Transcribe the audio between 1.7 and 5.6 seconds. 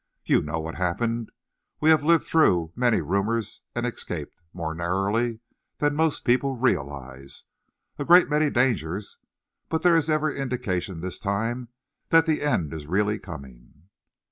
We have lived through many rumours and escaped, more narrowly